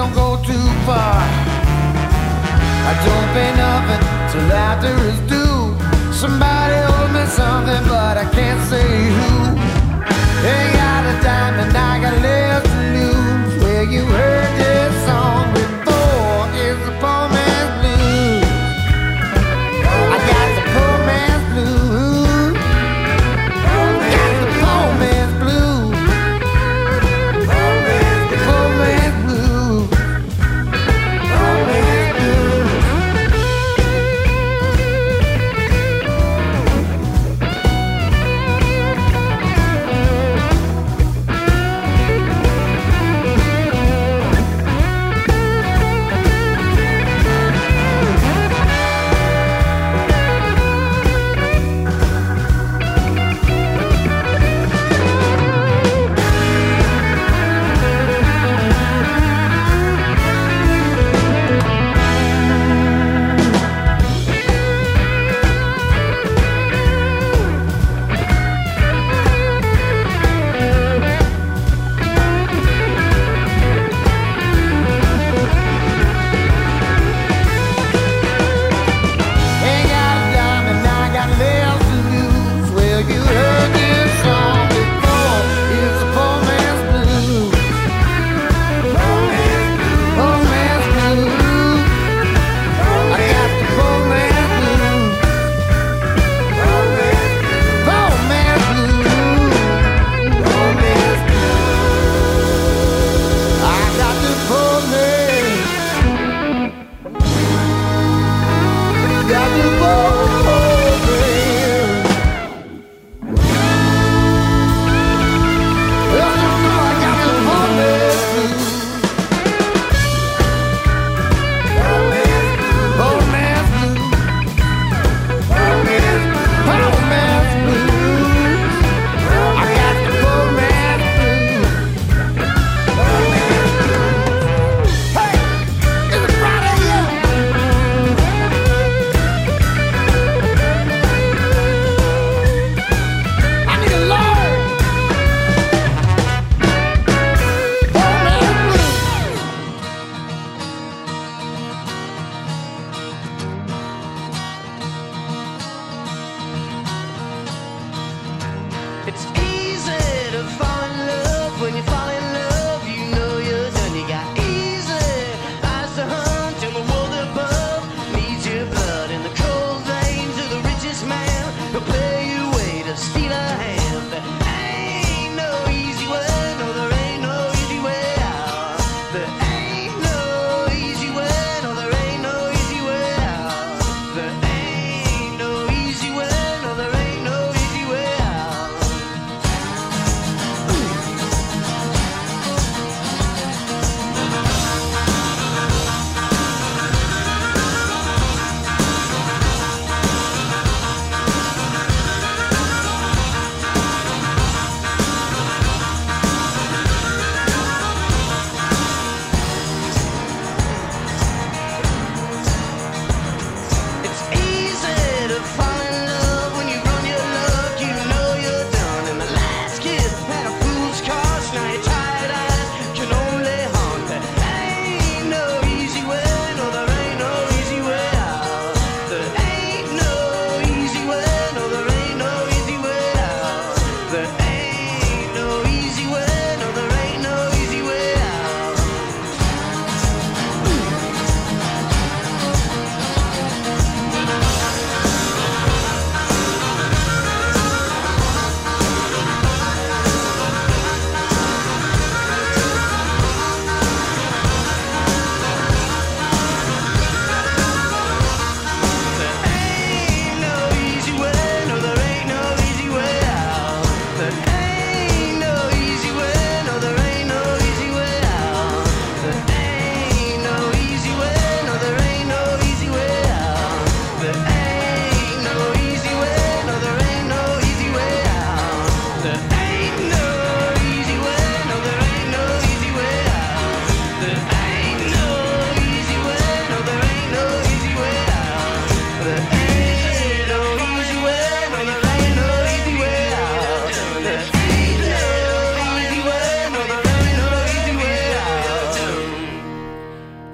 don't 0.07 0.15
go 0.15 0.43
too 0.43 0.67
far. 0.85 1.21
I 2.89 2.93
don't 3.05 3.29
pay 3.33 3.51
nothing 3.55 4.01
till 4.31 4.51
after 4.51 4.93
it's 5.07 5.19
due. 5.31 6.13
Somebody 6.13 6.75
owes 6.75 7.11
me 7.11 7.25
something, 7.25 7.83
but 7.87 8.17
I 8.17 8.25
can't 8.31 8.61
say 8.69 8.87
who. 9.17 9.31
They 10.43 10.71
got 10.73 11.03
a 11.11 11.23
dime 11.23 11.59
and 11.59 11.77
I 11.77 11.99
got 12.01 12.21
less 12.21 12.66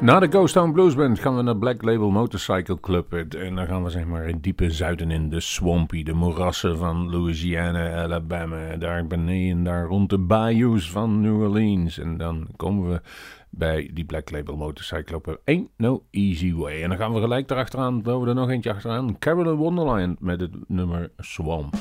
Na 0.01 0.19
de 0.19 0.27
Ghost 0.27 0.53
Town 0.53 0.71
Blues 0.71 0.95
Band 0.95 1.19
gaan 1.19 1.35
we 1.35 1.41
naar 1.41 1.57
Black 1.57 1.81
Label 1.81 2.09
Motorcycle 2.09 2.79
Club. 2.79 3.13
En 3.13 3.55
dan 3.55 3.67
gaan 3.67 3.83
we 3.83 3.89
zeg 3.89 4.05
maar 4.05 4.27
in 4.27 4.37
diepe 4.39 4.71
zuiden 4.71 5.11
in 5.11 5.29
de 5.29 5.39
swampy, 5.39 6.03
de 6.03 6.13
moerassen 6.13 6.77
van 6.77 7.09
Louisiana, 7.09 8.03
Alabama. 8.03 8.75
Daar 8.75 9.07
beneden, 9.07 9.63
daar 9.63 9.85
rond 9.85 10.09
de 10.09 10.17
bayous 10.17 10.91
van 10.91 11.21
New 11.21 11.41
Orleans. 11.41 11.99
En 11.99 12.17
dan 12.17 12.47
komen 12.55 12.89
we 12.89 13.01
bij 13.49 13.89
die 13.93 14.05
Black 14.05 14.31
Label 14.31 14.55
Motorcycle 14.55 15.21
Club. 15.21 15.41
Ain't 15.45 15.69
no 15.77 16.03
easy 16.11 16.53
way. 16.53 16.83
En 16.83 16.89
dan 16.89 16.97
gaan 16.97 17.13
we 17.13 17.19
gelijk 17.19 17.51
erachteraan, 17.51 18.03
we 18.03 18.27
er 18.27 18.35
nog 18.35 18.49
eentje 18.49 18.73
achteraan. 18.73 19.19
Carolyn 19.19 19.55
Wonderland 19.55 20.19
met 20.19 20.39
het 20.39 20.55
nummer 20.67 21.11
Swamp. 21.17 21.75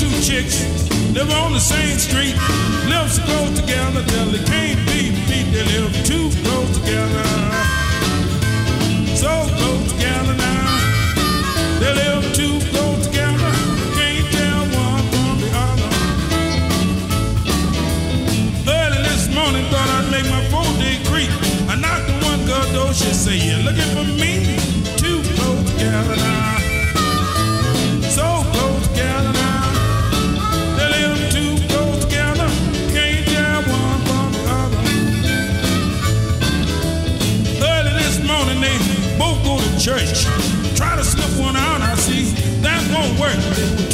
two 0.00 0.08
chicks 0.22 0.64
live 1.12 1.30
on 1.30 1.52
the 1.52 1.60
same 1.60 1.98
street, 1.98 2.34
lives 2.88 3.18
close 3.18 3.52
together 3.60 4.02
till 4.06 4.30
they 4.32 4.42
can't 4.44 4.80
be 4.86 5.12
beat. 5.28 5.44
They 5.52 5.62
live 5.76 5.92
too 6.06 6.30
close 6.40 6.72
together, 6.78 7.24
so 9.14 9.28
close 9.58 9.92
together 9.92 10.34
now. 10.40 10.68
They 11.80 11.92
live 12.00 12.24
too 12.32 12.56
close 12.72 13.08
together, 13.08 13.52
can't 13.98 14.26
tell 14.32 14.64
one 14.72 15.04
from 15.12 15.36
the 15.42 15.50
other. 15.68 15.90
Early 18.72 19.02
this 19.04 19.28
morning, 19.34 19.64
thought 19.68 19.90
I'd 19.98 20.08
make 20.10 20.28
my 20.32 20.42
four-day 20.48 20.96
creep. 21.10 21.30
I 21.68 21.76
knocked 21.76 22.08
on 22.08 22.22
one 22.24 22.46
girl 22.46 22.66
door, 22.72 22.94
she 22.94 23.12
said, 23.12 23.36
"You 23.36 23.56
looking 23.68 23.90
for 23.92 24.06
me?" 24.22 24.56
Too 24.96 25.20
close 25.36 25.60
together 25.72 26.16
now. 26.16 26.29
church. 39.90 40.24
Try 40.76 40.94
to 40.94 41.02
slip 41.04 41.30
one 41.40 41.56
out, 41.56 41.80
I 41.80 41.94
see. 41.96 42.30
That 42.62 42.80
won't 42.94 43.18
work. 43.18 43.89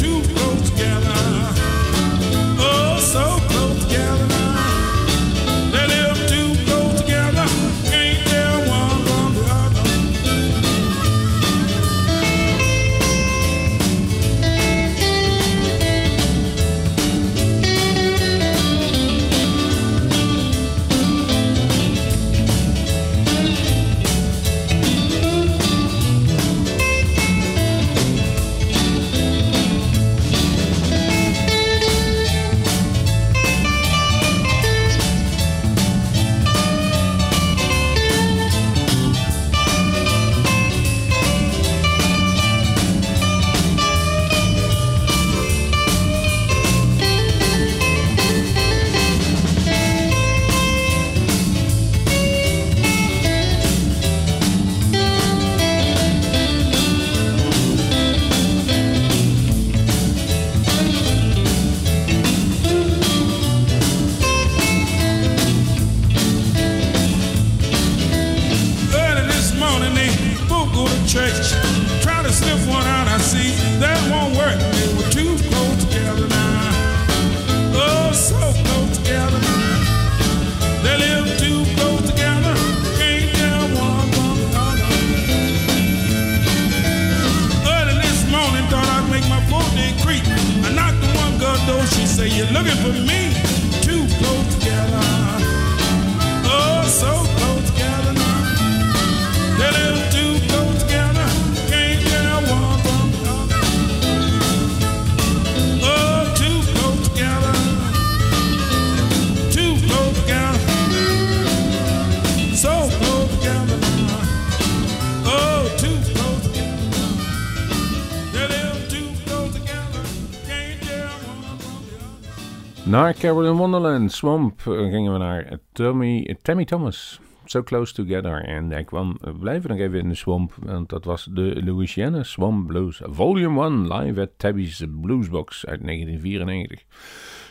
Wonderland, 124.07 124.55
Swamp, 124.63 124.77
eh, 124.79 124.91
gingen 124.91 125.11
we 125.13 125.17
naar 125.17 125.57
Tommy, 125.71 126.37
Tammy 126.41 126.65
Thomas. 126.65 127.19
So 127.45 127.63
Close 127.63 127.93
Together. 127.93 128.43
En 128.43 128.69
hij 128.71 128.83
kwam, 128.83 129.17
we 129.21 129.31
blijven 129.33 129.69
nog 129.69 129.79
even 129.79 129.99
in 129.99 130.09
de 130.09 130.15
Swamp, 130.15 130.53
want 130.59 130.89
dat 130.89 131.05
was 131.05 131.27
de 131.31 131.61
Louisiana 131.63 132.23
Swamp 132.23 132.67
Blues. 132.67 133.01
Volume 133.03 133.63
1, 133.65 133.93
live 133.93 134.21
at 134.21 134.29
Tabby's 134.37 134.83
Bluesbox 135.01 135.65
uit 135.65 135.83
1994. 135.83 136.83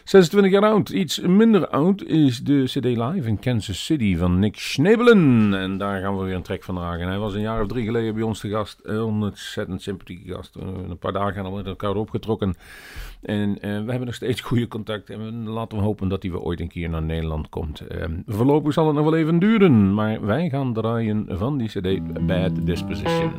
26 0.05 0.53
jaar 0.53 0.63
oud, 0.71 0.89
iets 0.89 1.21
minder 1.21 1.69
oud 1.69 2.03
is 2.03 2.41
de 2.43 2.63
CD 2.65 2.85
Live 2.85 3.29
in 3.29 3.39
Kansas 3.39 3.85
City 3.85 4.17
van 4.17 4.39
Nick 4.39 4.57
Schnebelen. 4.59 5.55
En 5.55 5.79
daar 5.79 6.01
gaan 6.01 6.19
we 6.19 6.25
weer 6.25 6.35
een 6.35 6.43
track 6.43 6.63
van 6.65 6.75
dragen. 6.75 7.09
Hij 7.09 7.19
was 7.19 7.35
een 7.35 7.41
jaar 7.41 7.63
of 7.63 7.69
drie 7.69 7.85
geleden 7.85 8.15
bij 8.15 8.23
ons 8.23 8.41
te 8.41 8.49
gast. 8.49 8.89
Ontzettend 8.89 9.83
sympathieke 9.83 10.33
gast. 10.35 10.57
Eh, 10.57 10.63
Een 10.89 10.99
paar 10.99 11.13
dagen 11.13 11.45
al 11.45 11.53
met 11.53 11.67
elkaar 11.67 11.95
opgetrokken. 11.95 12.55
En 13.27 13.61
eh, 13.61 13.71
we 13.71 13.91
hebben 13.91 14.05
nog 14.07 14.15
steeds 14.15 14.41
goede 14.51 14.69
contact. 14.69 15.11
En 15.11 15.49
laten 15.49 15.79
we 15.79 15.85
hopen 15.85 16.09
dat 16.09 16.23
hij 16.23 16.31
weer 16.31 16.41
ooit 16.41 16.61
een 16.61 16.69
keer 16.69 16.89
naar 16.89 17.03
Nederland 17.03 17.49
komt. 17.49 17.81
Eh, 17.81 18.05
voorlopig 18.27 18.73
zal 18.73 18.87
het 18.87 18.97
nog 18.97 19.05
wel 19.05 19.17
even 19.17 19.39
duren. 19.39 19.95
Maar 19.95 20.27
wij 20.27 20.49
gaan 20.49 20.73
draaien 20.73 21.27
van 21.29 21.59
die 21.59 21.69
CD 21.69 22.27
Bad 22.27 22.67
Disposition. 22.67 23.33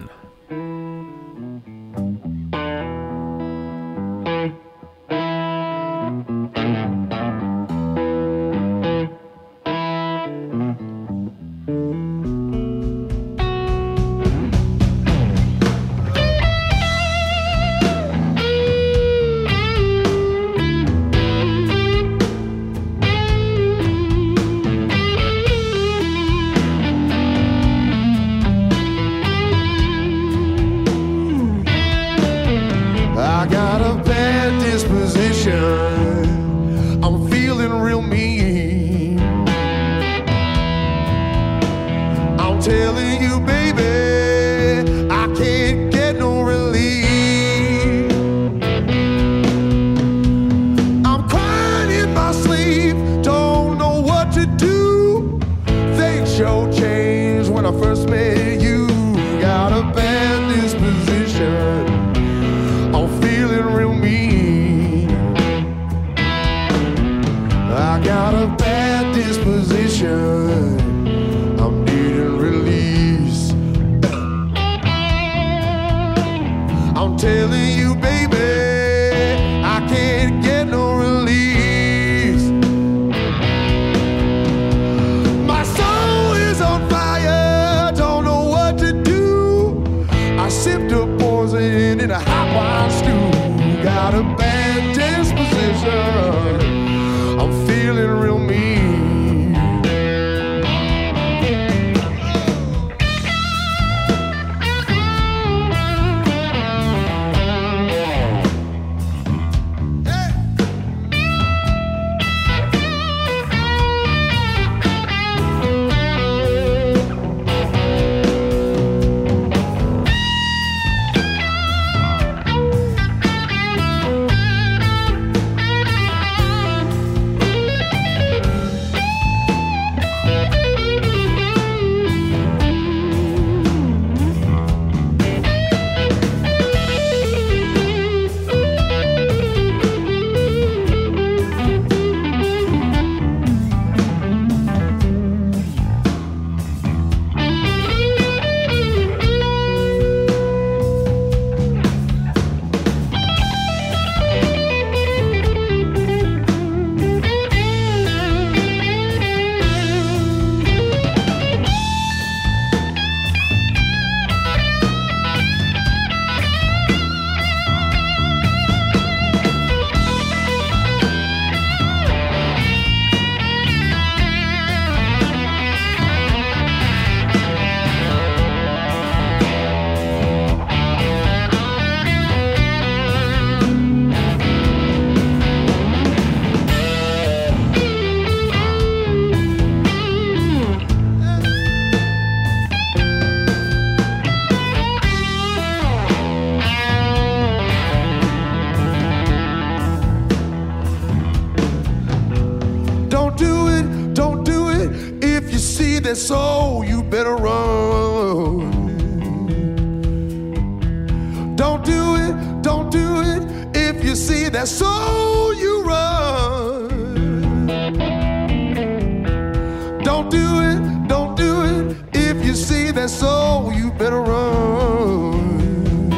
That's 222.93 223.21
that 223.23 223.71
you 223.71 223.91
better 223.91 224.21
run. 224.21 226.09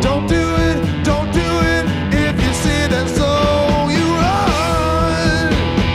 Don't 0.00 0.26
do 0.28 0.44
it, 0.68 1.04
don't 1.04 1.32
do 1.32 1.40
it. 1.40 1.86
If 2.12 2.36
you 2.44 2.52
see 2.52 2.86
that 2.92 3.08
you 3.90 4.04
run. 4.20 5.52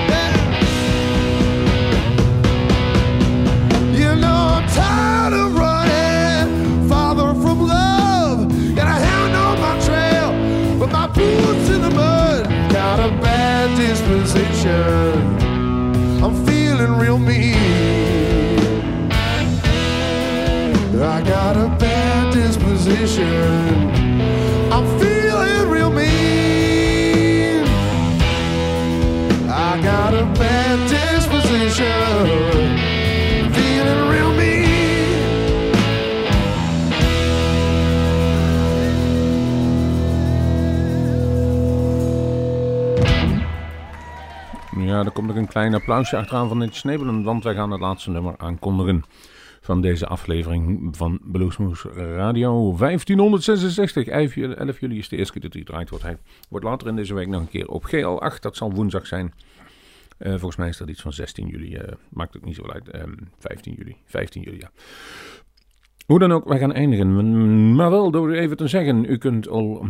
Yeah. 0.09 0.35
You 3.93 4.15
know 4.15 4.39
I'm 4.57 4.67
tired 4.69 5.33
of 5.33 5.55
running, 5.55 6.87
from 7.35 7.67
love, 7.67 8.49
hound 8.99 9.35
on 9.35 9.59
my 9.61 9.77
trail, 9.85 10.31
but 10.79 10.89
my 10.91 11.07
boots 11.07 11.69
in 11.69 11.81
the 11.81 11.91
mud 11.91 12.47
got 12.71 12.99
a 12.99 13.09
bad 13.21 13.77
disposition. 13.77 14.96
Ja, 44.97 45.05
er 45.05 45.11
komt 45.11 45.27
nog 45.27 45.35
een 45.35 45.47
klein 45.47 45.73
applausje 45.73 46.17
achteraan 46.17 46.47
van 46.47 46.59
dit 46.59 46.75
Snebelen, 46.75 47.23
want 47.23 47.43
wij 47.43 47.53
gaan 47.53 47.71
het 47.71 47.79
laatste 47.79 48.09
nummer 48.09 48.33
aankondigen 48.37 49.03
van 49.61 49.81
deze 49.81 50.07
aflevering 50.07 50.95
van 50.97 51.19
Bluesmoes 51.23 51.83
Radio 51.93 52.75
1566. 52.77 54.07
11 54.07 54.35
juli, 54.35 54.53
11 54.53 54.79
juli 54.79 54.97
is 54.97 55.09
de 55.09 55.17
eerste 55.17 55.33
keer 55.33 55.41
dat 55.41 55.53
hij 55.53 55.61
gedraaid 55.61 55.89
wordt. 55.89 56.03
Hij 56.03 56.17
wordt 56.49 56.65
later 56.65 56.87
in 56.87 56.95
deze 56.95 57.13
week 57.13 57.27
nog 57.27 57.41
een 57.41 57.49
keer 57.49 57.67
op 57.67 57.85
GL8, 57.85 58.39
dat 58.39 58.55
zal 58.55 58.71
woensdag 58.71 59.07
zijn. 59.07 59.33
Eh, 60.17 60.29
volgens 60.29 60.55
mij 60.55 60.67
is 60.67 60.77
dat 60.77 60.89
iets 60.89 61.01
van 61.01 61.13
16 61.13 61.47
juli, 61.47 61.75
eh, 61.75 61.93
maakt 62.09 62.37
ook 62.37 62.45
niet 62.45 62.55
zo 62.55 62.67
uit. 62.67 62.89
Ehm 62.89 63.13
15 63.39 63.73
juli, 63.73 63.95
15 64.05 64.41
juli, 64.41 64.57
ja. 64.57 64.71
Hoe 66.05 66.19
dan 66.19 66.31
ook, 66.31 66.47
wij 66.47 66.59
gaan 66.59 66.73
eindigen. 66.73 67.75
Maar 67.75 67.89
wel 67.89 68.11
door 68.11 68.31
even 68.31 68.57
te 68.57 68.67
zeggen, 68.67 69.05
u 69.05 69.17
kunt 69.17 69.47
al 69.47 69.87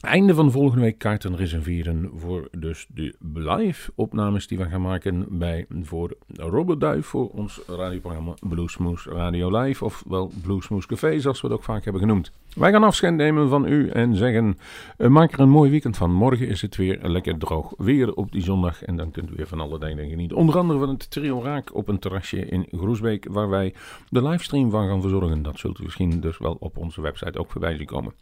einde 0.00 0.34
van 0.34 0.50
volgende 0.50 0.84
week 0.84 0.98
kaarten 0.98 1.36
reserveren 1.36 2.10
voor 2.14 2.48
dus 2.58 2.86
de 2.94 3.14
live 3.34 3.92
opnames 3.94 4.46
die 4.46 4.58
we 4.58 4.64
gaan 4.64 4.80
maken 4.80 5.26
bij 5.38 5.66
voor 5.82 6.16
Robert 6.34 6.80
Duif 6.80 7.06
voor 7.06 7.28
ons 7.28 7.60
radioprogramma 7.66 8.34
Bluesmoes 8.48 9.06
Radio 9.06 9.60
Live 9.60 9.84
ofwel 9.84 10.30
Bluesmoes 10.42 10.86
Café 10.86 11.20
zoals 11.20 11.40
we 11.40 11.46
het 11.46 11.56
ook 11.56 11.64
vaak 11.64 11.84
hebben 11.84 12.02
genoemd. 12.02 12.32
Wij 12.54 12.70
gaan 12.70 12.82
afscheid 12.82 13.14
nemen 13.14 13.48
van 13.48 13.66
u 13.66 13.88
en 13.88 14.16
zeggen 14.16 14.58
eh, 14.96 15.08
maak 15.08 15.32
er 15.32 15.40
een 15.40 15.48
mooi 15.48 15.70
weekend 15.70 15.96
van. 15.96 16.12
Morgen 16.12 16.48
is 16.48 16.62
het 16.62 16.76
weer 16.76 16.98
lekker 17.02 17.38
droog 17.38 17.74
weer 17.76 18.14
op 18.14 18.32
die 18.32 18.42
zondag 18.42 18.84
en 18.84 18.96
dan 18.96 19.10
kunt 19.10 19.30
u 19.30 19.32
weer 19.36 19.46
van 19.46 19.60
alle 19.60 19.78
dingen 19.78 20.08
genieten. 20.08 20.36
Onder 20.36 20.58
andere 20.58 20.78
van 20.78 20.88
het 20.88 21.10
trio 21.10 21.42
Raak 21.42 21.74
op 21.74 21.88
een 21.88 21.98
terrasje 21.98 22.46
in 22.46 22.66
Groesbeek 22.70 23.26
waar 23.30 23.48
wij 23.48 23.74
de 24.08 24.22
livestream 24.22 24.70
van 24.70 24.88
gaan 24.88 25.00
verzorgen. 25.00 25.42
Dat 25.42 25.58
zult 25.58 25.78
u 25.78 25.82
misschien 25.82 26.20
dus 26.20 26.38
wel 26.38 26.56
op 26.60 26.76
onze 26.76 27.00
website 27.00 27.38
ook 27.38 27.50
voorbij 27.50 27.76
zien 27.76 27.86
komen. 27.86 28.12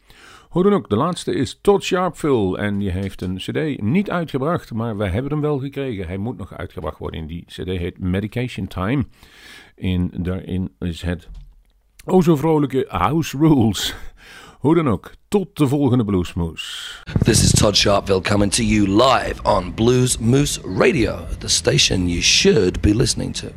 Hoe 0.48 0.62
dan 0.62 0.72
ook, 0.72 0.88
de 0.88 0.96
laatste 0.96 1.34
is 1.34 1.60
Todd 1.68 1.84
Sharpville 1.84 2.58
en 2.58 2.78
die 2.78 2.90
heeft 2.90 3.22
een 3.22 3.36
cd 3.36 3.82
niet 3.82 4.10
uitgebracht, 4.10 4.72
maar 4.72 4.96
wij 4.96 5.08
hebben 5.08 5.32
hem 5.32 5.40
wel 5.40 5.58
gekregen. 5.58 6.06
Hij 6.06 6.16
moet 6.16 6.38
nog 6.38 6.54
uitgebracht 6.54 6.98
worden. 6.98 7.26
Die 7.26 7.44
cd 7.46 7.66
heet 7.66 7.98
Medication 7.98 8.66
Time. 8.66 9.06
En 9.76 10.10
daarin 10.12 10.70
is 10.78 11.02
het 11.02 11.28
o 12.04 12.22
zo 12.22 12.36
vrolijke 12.36 12.84
House 12.88 13.38
Rules. 13.38 13.94
Hoe 14.58 14.74
dan 14.74 14.88
ook, 14.88 15.12
tot 15.28 15.56
de 15.56 15.68
volgende 15.68 16.04
Bluesmoes. 16.04 17.02
This 17.22 17.42
is 17.42 17.50
Todd 17.50 17.76
Sharpville 17.76 18.20
coming 18.22 18.52
to 18.52 18.62
you 18.62 18.88
live 18.88 19.42
on 19.42 19.74
Blues 19.74 20.18
Moose 20.18 20.60
Radio, 20.78 21.26
the 21.38 21.48
station 21.48 22.08
you 22.08 22.22
should 22.22 22.80
be 22.80 22.94
listening 22.94 23.34
to. 23.34 23.48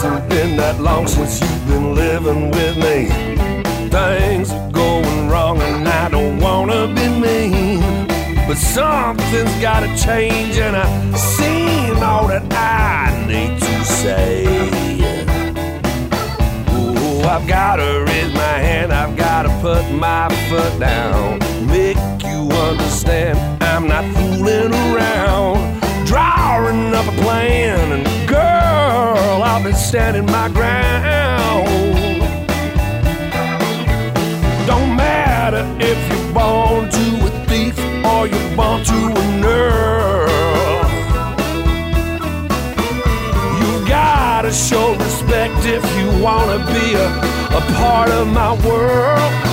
Hasn't 0.00 0.28
been 0.28 0.56
that 0.56 0.80
long 0.80 1.08
since 1.08 1.40
you've 1.40 1.66
been 1.66 1.92
living 1.92 2.52
with 2.52 2.76
me. 2.76 3.08
Things 3.90 4.52
are 4.52 4.70
going 4.70 5.28
wrong 5.28 5.60
and 5.60 5.88
I 5.88 6.08
don't 6.08 6.38
wanna 6.38 6.86
be 6.86 7.08
mean. 7.08 8.06
But 8.46 8.58
something's 8.58 9.56
gotta 9.60 9.88
change 9.96 10.56
and 10.56 10.76
I've 10.76 11.18
seen 11.18 11.96
all 12.00 12.28
that 12.28 12.44
I 12.52 13.10
need 13.26 13.58
to 13.58 13.84
say. 13.84 14.46
Ooh, 16.76 17.20
I've 17.34 17.48
gotta 17.48 18.04
raise 18.06 18.32
my 18.34 18.58
hand, 18.68 18.92
I've 18.92 19.16
gotta 19.16 19.50
put 19.60 19.82
my 19.90 20.28
foot 20.48 20.78
down. 20.78 21.40
Make 21.66 21.98
you 22.22 22.40
understand, 22.68 23.36
I'm 23.64 23.88
not 23.88 24.04
fooling 24.14 24.72
around. 24.72 25.77
Drawing 26.08 26.94
up 26.94 27.06
a 27.06 27.12
plan, 27.20 27.92
and 27.92 28.06
girl, 28.26 29.42
I'll 29.42 29.62
be 29.62 29.74
standing 29.74 30.24
my 30.24 30.48
ground. 30.48 31.68
Don't 34.66 34.96
matter 34.96 35.66
if 35.78 35.98
you're 36.10 36.32
born 36.32 36.88
to 36.88 37.26
a 37.26 37.30
thief 37.44 37.78
or 38.06 38.26
you're 38.26 38.56
born 38.56 38.82
to 38.84 38.94
a 38.94 39.24
nerd. 39.44 40.88
You 43.60 43.86
gotta 43.86 44.50
show 44.50 44.94
respect 44.94 45.66
if 45.66 45.84
you 45.98 46.22
wanna 46.24 46.56
be 46.72 46.94
a, 46.94 47.08
a 47.54 47.60
part 47.76 48.08
of 48.08 48.28
my 48.28 48.54
world. 48.66 49.47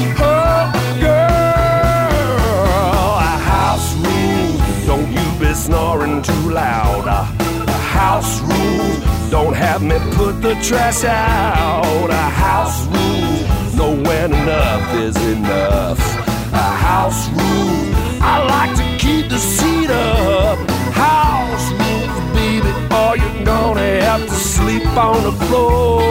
Snoring 5.66 6.22
too 6.22 6.49
loud. 6.51 7.07
A, 7.07 7.22
a 7.68 7.80
house 7.99 8.39
rules. 8.41 9.32
Don't 9.32 9.55
have 9.55 9.82
me 9.82 9.97
put 10.11 10.34
the 10.41 10.53
trash 10.61 11.03
out. 11.03 12.09
A 12.09 12.26
house 12.45 12.86
rules. 12.93 13.76
Know 13.76 13.93
when 14.07 14.32
enough 14.34 14.93
is 14.93 15.18
enough. 15.36 15.99
A 16.53 16.70
house 16.88 17.22
rule. 17.30 17.86
I 18.22 18.36
like 18.55 18.74
to 18.82 18.86
keep 19.03 19.28
the 19.28 19.39
seat 19.39 19.89
up. 19.89 20.57
House 21.07 21.68
rules, 21.82 22.16
baby, 22.38 22.72
or 23.01 23.11
you're 23.22 23.45
gonna 23.45 23.91
have 24.07 24.24
to 24.32 24.38
sleep 24.53 24.86
on 25.07 25.18
the 25.24 25.36
floor. 25.45 26.03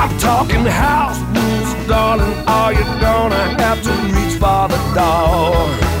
I'm 0.00 0.12
talking 0.18 0.64
house 0.64 1.20
rules, 1.36 1.70
darling, 1.86 2.36
or 2.56 2.68
you're 2.76 3.00
gonna 3.08 3.44
have 3.62 3.82
to 3.88 3.92
reach 4.14 4.34
for 4.42 4.62
the 4.72 4.80
door. 4.94 5.91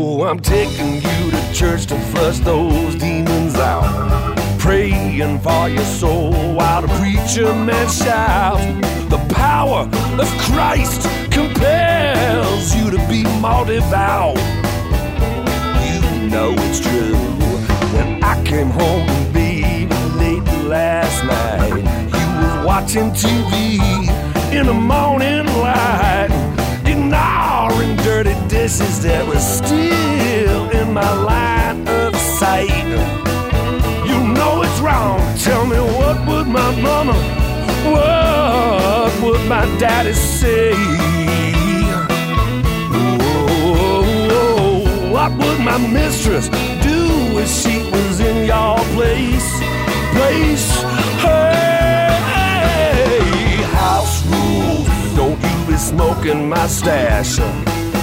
I'm 0.00 0.40
taking 0.40 0.94
you 0.94 1.30
to 1.30 1.52
church 1.52 1.86
to 1.86 1.98
flush 2.12 2.38
those 2.38 2.94
demons 2.96 3.56
out. 3.56 4.36
Praying 4.58 5.38
for 5.40 5.68
your 5.68 5.84
soul 5.84 6.32
while 6.54 6.82
the 6.82 6.88
preacher 6.98 7.52
man 7.54 7.88
shouts. 7.88 8.64
The 9.08 9.18
power 9.34 9.88
of 10.18 10.28
Christ 10.46 11.02
compels 11.30 12.74
you 12.74 12.90
to 12.90 12.98
be 13.08 13.24
more 13.40 13.66
devout. 13.66 14.36
You 15.84 16.28
know 16.30 16.54
it's 16.56 16.80
true. 16.80 17.16
When 17.94 18.22
I 18.24 18.42
came 18.44 18.70
home 18.70 19.06
from 19.06 19.30
late 20.18 20.46
last 20.64 21.24
night, 21.24 21.82
you 22.14 22.26
was 22.40 22.66
watching 22.66 23.10
TV 23.10 23.78
in 24.52 24.66
the 24.66 24.74
morning 24.74 25.46
light, 25.46 26.28
ignoring 27.60 27.96
dirty 27.96 28.34
dishes 28.48 29.02
that 29.02 29.26
were 29.26 29.38
still 29.38 30.70
in 30.70 30.92
my 30.92 31.12
line 31.12 31.86
of 31.88 32.16
sight. 32.16 32.70
You 34.08 34.18
know 34.32 34.62
it's 34.62 34.80
wrong. 34.80 35.20
Tell 35.38 35.66
me 35.66 35.76
what 35.78 36.26
would 36.26 36.46
my 36.46 36.70
mama, 36.80 37.12
what 37.92 39.22
would 39.22 39.46
my 39.46 39.66
daddy 39.78 40.14
say? 40.14 40.72
Oh, 44.32 45.10
what 45.12 45.30
would 45.32 45.60
my 45.60 45.78
mistress 45.78 46.48
do 46.48 47.38
if 47.38 47.48
she 47.48 47.82
was 47.90 48.20
in 48.20 48.46
your 48.46 48.78
place? 48.94 49.50
Place, 50.14 50.82
hey, 51.22 51.69
smoking 55.80 56.48
my 56.48 56.66
stash. 56.66 57.38
Uh, 57.38 57.50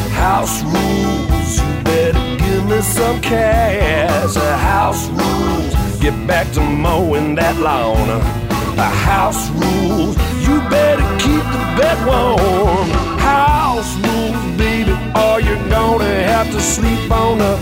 house 0.09 0.63
rules. 0.63 1.59
You 1.59 1.84
better 1.84 2.38
give 2.38 2.65
me 2.65 2.82
some 2.82 3.21
cash. 3.21 4.36
Uh, 4.36 4.57
house 4.57 5.07
rules. 5.09 5.99
Get 5.99 6.15
back 6.28 6.51
to 6.53 6.61
mowing 6.61 7.36
that 7.36 7.55
lawn. 7.57 8.09
Uh, 8.09 8.84
house 9.11 9.49
rules. 9.51 10.17
You 10.45 10.59
better 10.69 11.07
keep 11.23 11.43
the 11.55 11.63
bed 11.78 11.97
warm. 12.07 12.89
House 13.19 13.93
rules, 14.05 14.57
baby, 14.57 14.93
or 15.15 15.39
you're 15.39 15.69
gonna 15.69 16.23
have 16.34 16.51
to 16.51 16.59
sleep 16.59 17.11
on 17.11 17.38
the 17.38 17.57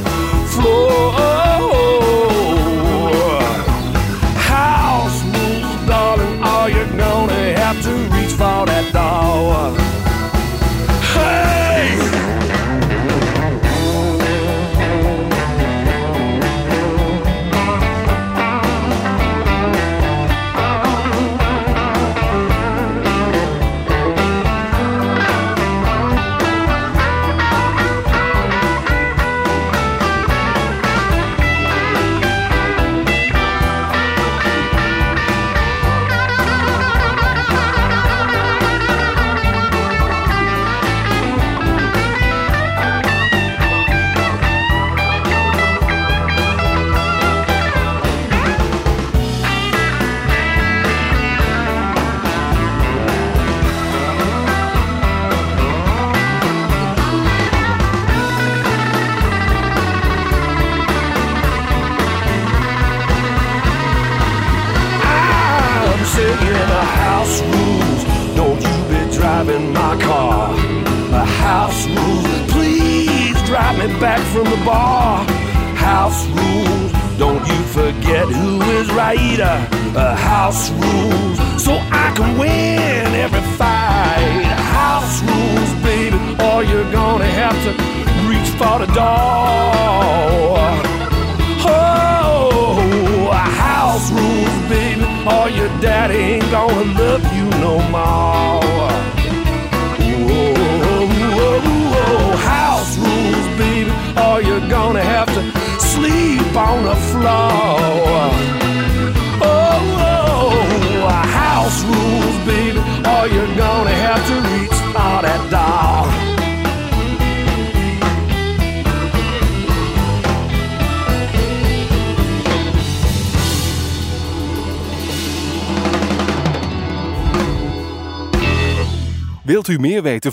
floor. 0.53 1.11
House 4.55 5.19
rules, 5.33 5.87
darling, 5.87 6.35
or 6.53 6.69
you're 6.69 6.97
gonna 6.97 7.57
have 7.59 7.81
to 7.83 7.93
reach 8.15 8.31
for 8.31 8.65
that 8.65 8.93
door. 8.93 9.84